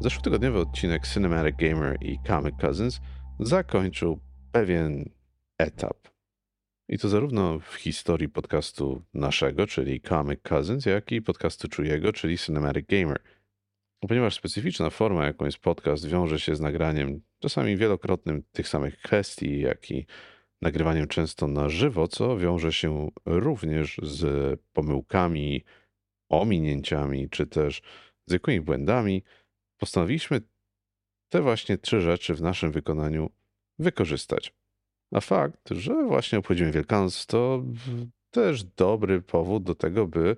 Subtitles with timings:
[0.00, 3.00] Zeszłotygodniowy odcinek Cinematic Gamer i Comic Cousins
[3.40, 4.20] zakończył
[4.52, 5.10] pewien
[5.58, 6.08] etap.
[6.88, 12.38] I to zarówno w historii podcastu naszego, czyli Comic Cousins, jak i podcastu czujego, czyli
[12.38, 13.22] Cinematic Gamer.
[14.00, 19.60] Ponieważ specyficzna forma, jaką jest podcast, wiąże się z nagraniem czasami wielokrotnym tych samych kwestii,
[19.60, 20.06] jak i
[20.62, 25.64] nagrywaniem często na żywo, co wiąże się również z pomyłkami,
[26.28, 27.82] ominięciami, czy też
[28.26, 29.22] zwykłymi błędami,
[29.78, 30.40] postanowiliśmy
[31.28, 33.30] te właśnie trzy rzeczy w naszym wykonaniu
[33.78, 34.54] wykorzystać.
[35.12, 37.62] A fakt, że właśnie obchodzimy Wielkanoc, to
[38.30, 40.36] też dobry powód do tego, by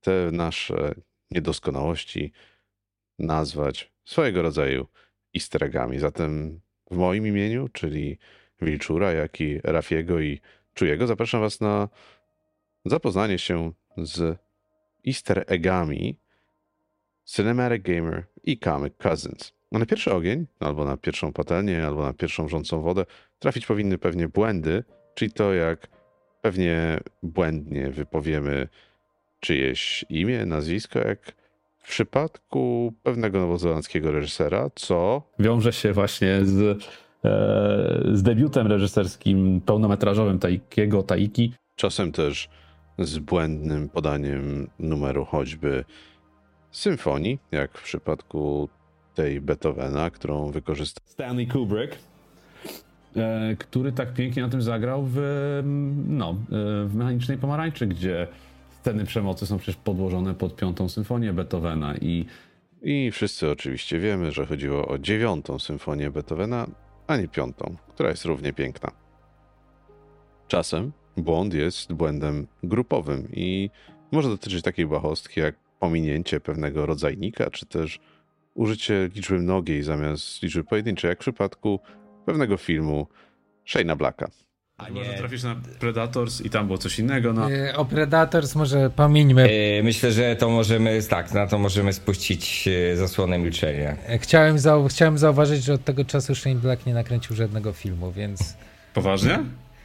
[0.00, 0.94] te nasze
[1.30, 2.32] niedoskonałości
[3.18, 4.86] nazwać swojego rodzaju
[5.36, 5.98] easter eggami.
[5.98, 6.60] Zatem
[6.90, 8.18] w moim imieniu, czyli
[8.62, 10.40] Wilczura, jak i Rafiego i
[10.74, 11.88] Czujego, zapraszam Was na
[12.84, 14.38] zapoznanie się z
[15.06, 16.18] easter eggami
[17.24, 19.52] Cinematic Gamer i Comic Cousins.
[19.72, 23.04] No na pierwszy ogień, albo na pierwszą patelnię, albo na pierwszą wrzącą wodę
[23.38, 25.88] trafić powinny pewnie błędy, czyli to jak
[26.42, 28.68] pewnie błędnie wypowiemy
[29.40, 31.32] czyjeś imię, nazwisko, jak
[31.78, 36.62] w przypadku pewnego nowozelandzkiego reżysera, co wiąże się właśnie z,
[37.24, 41.52] e, z debiutem reżyserskim pełnometrażowym Taikiego Taiki.
[41.76, 42.48] Czasem też
[42.98, 45.84] z błędnym podaniem numeru choćby
[46.76, 48.68] symfonii, jak w przypadku
[49.14, 51.98] tej Beethovena, którą wykorzystał Stanley Kubrick,
[53.16, 55.18] e, który tak pięknie na tym zagrał w,
[56.08, 56.34] no, e,
[56.86, 58.26] w Mechanicznej Pomarańczy, gdzie
[58.80, 62.26] sceny przemocy są przecież podłożone pod piątą symfonię Beethovena i
[62.84, 66.66] i wszyscy oczywiście wiemy, że chodziło o dziewiątą symfonię Beethovena,
[67.06, 68.90] a nie piątą, która jest równie piękna.
[70.48, 73.70] Czasem błąd jest błędem grupowym i
[74.12, 78.00] może dotyczyć takiej błahostki jak pominięcie pewnego rodzajnika, czy też
[78.54, 81.80] użycie liczby mnogiej zamiast liczby pojedynczej, jak w przypadku
[82.26, 83.06] pewnego filmu
[83.66, 84.30] Shane'a Blacka.
[84.76, 85.00] A nie.
[85.00, 87.32] Może trafisz na Predators i tam było coś innego.
[87.32, 87.48] No.
[87.48, 89.52] Yy, o Predators może pomieńmy.
[89.52, 93.96] Yy, myślę, że to możemy, tak, na to możemy spuścić yy, zasłonę milczenia.
[94.20, 98.56] Chciałem, zau chciałem zauważyć, że od tego czasu Shane Black nie nakręcił żadnego filmu, więc...
[98.94, 99.38] Poważnie?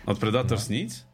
[0.06, 0.76] Od Predators no.
[0.76, 1.09] nic?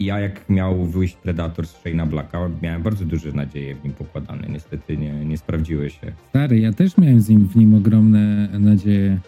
[0.00, 4.48] Ja jak miał wyjść Predator z Shane'a Blacka, miałem bardzo duże nadzieje w nim pokładane.
[4.48, 6.12] Niestety nie, nie sprawdziły się.
[6.28, 9.18] Stary, ja też miałem z nim, w nim ogromne nadzieje.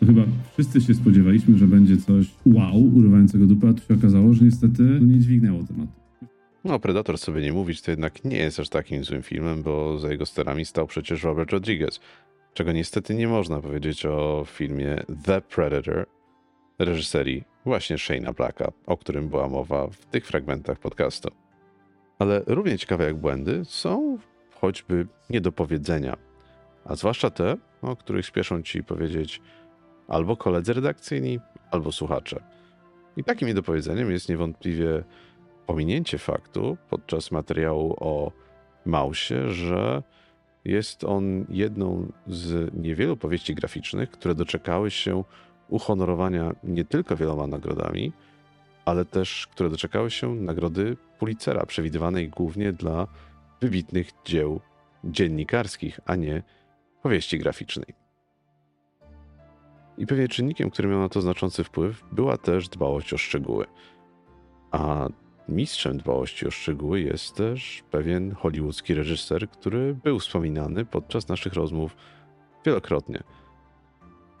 [0.00, 0.22] To chyba
[0.52, 4.82] wszyscy się spodziewaliśmy, że będzie coś wow, urywającego dupę, a tu się okazało, że niestety
[4.82, 5.92] nie dźwignęło tematu.
[6.64, 10.10] No, Predator sobie nie mówić, to jednak nie jest aż takim złym filmem, bo za
[10.10, 12.00] jego sterami stał przecież Robert Rodriguez,
[12.54, 16.06] czego niestety nie można powiedzieć o filmie The Predator
[16.78, 21.28] reżyserii właśnie Shane'a Blacka, o którym była mowa w tych fragmentach podcastu.
[22.18, 24.18] Ale równie ciekawe jak błędy są
[24.50, 26.16] choćby niedopowiedzenia,
[26.84, 29.40] a zwłaszcza te, o których śpieszą ci powiedzieć
[30.08, 31.38] albo koledzy redakcyjni,
[31.70, 32.42] albo słuchacze.
[33.16, 35.04] I takim niedopowiedzeniem jest niewątpliwie
[35.66, 38.32] pominięcie faktu podczas materiału o
[38.84, 40.02] Mausie, że
[40.64, 45.24] jest on jedną z niewielu powieści graficznych, które doczekały się
[45.68, 48.12] uhonorowania nie tylko wieloma nagrodami,
[48.84, 53.06] ale też które doczekały się nagrody Pulitzera, przewidywanej głównie dla
[53.60, 54.60] wybitnych dzieł
[55.04, 56.42] dziennikarskich, a nie
[57.02, 57.94] powieści graficznej.
[59.98, 63.66] I pewnie czynnikiem, który miał na to znaczący wpływ, była też dbałość o szczegóły.
[64.70, 65.08] A
[65.48, 71.96] mistrzem dbałości o szczegóły jest też pewien hollywoodzki reżyser, który był wspominany podczas naszych rozmów
[72.64, 73.22] wielokrotnie–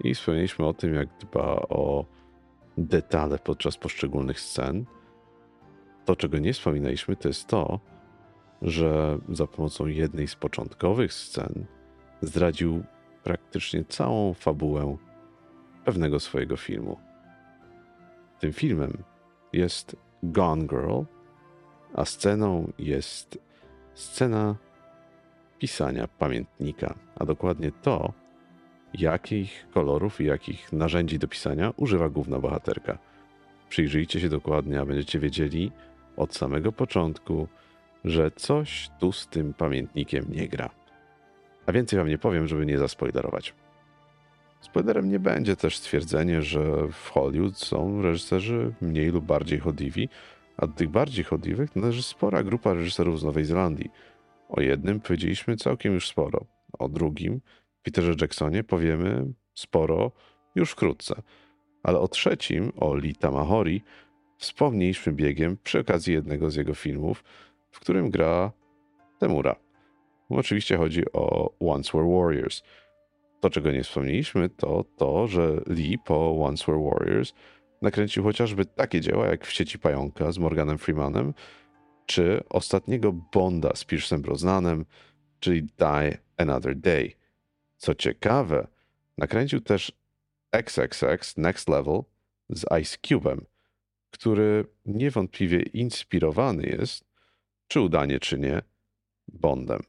[0.04, 2.04] i wspomnieliśmy o tym, jak dba o
[2.78, 4.84] detale podczas poszczególnych scen.
[6.04, 7.80] To, czego nie wspominaliśmy, to jest to,
[8.62, 11.66] że za pomocą jednej z początkowych scen
[12.20, 12.84] zdradził
[13.24, 14.96] praktycznie całą fabułę
[15.84, 16.98] pewnego swojego filmu.
[18.40, 19.02] Tym filmem
[19.52, 21.00] jest Gone Girl,
[21.94, 23.38] a sceną jest
[23.94, 24.56] scena
[25.58, 28.12] pisania pamiętnika, a dokładnie to,
[29.00, 32.98] jakich kolorów i jakich narzędzi do pisania używa główna bohaterka.
[33.68, 35.72] Przyjrzyjcie się dokładnie, a będziecie wiedzieli
[36.16, 37.48] od samego początku,
[38.04, 40.70] że coś tu z tym pamiętnikiem nie gra.
[41.66, 43.54] A więcej wam nie powiem, żeby nie zaspoilerować.
[44.60, 50.08] Spoilerem nie będzie też stwierdzenie, że w Hollywood są reżyserzy mniej lub bardziej chodliwi,
[50.56, 53.90] a do tych bardziej chodliwych należy spora grupa reżyserów z Nowej Zelandii.
[54.48, 56.44] O jednym powiedzieliśmy całkiem już sporo,
[56.78, 57.40] o drugim
[57.82, 60.12] Peterze Jacksonie powiemy sporo
[60.54, 61.22] już wkrótce.
[61.82, 63.82] Ale o trzecim, o Lee Tamahori,
[64.38, 67.24] wspomnieliśmy biegiem przy okazji jednego z jego filmów,
[67.70, 68.52] w którym gra
[69.18, 69.56] Temura.
[70.28, 72.62] Oczywiście chodzi o Once Were Warriors.
[73.40, 77.32] To, czego nie wspomnieliśmy, to to, że Lee po Once Were Warriors
[77.82, 81.34] nakręcił chociażby takie dzieła jak W sieci pająka z Morganem Freemanem,
[82.06, 84.84] czy ostatniego Bonda z Piersem Brosnanem,
[85.40, 87.17] czyli Die Another Day.
[87.78, 88.66] Co ciekawe,
[89.18, 89.92] nakręcił też
[90.52, 92.02] XXX Next Level
[92.48, 93.40] z Ice Cube'em,
[94.10, 97.04] który niewątpliwie inspirowany jest,
[97.68, 98.62] czy udanie, czy nie,
[99.28, 99.82] Bondem.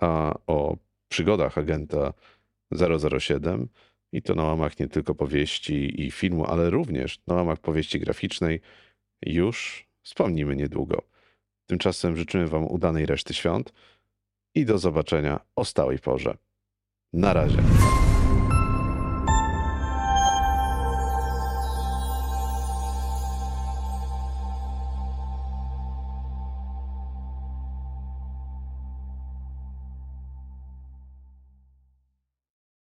[0.00, 0.76] A o
[1.08, 2.12] przygodach agenta
[3.18, 3.68] 007
[4.12, 8.60] i to na łamach nie tylko powieści i filmu, ale również na łamach powieści graficznej
[9.26, 11.02] już wspomnimy niedługo.
[11.66, 13.72] Tymczasem życzymy Wam udanej reszty świąt
[14.54, 16.36] i do zobaczenia o stałej porze.
[17.12, 17.62] Na razie.